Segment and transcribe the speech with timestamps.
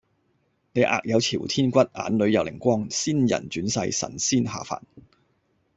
[0.73, 4.81] 你額有朝天骨，眼裡有靈光，仙人轉世，神仙下凡